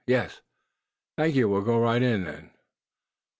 [0.07, 0.41] "Yes."
[1.15, 2.49] "Thank you; we'll go right in, then."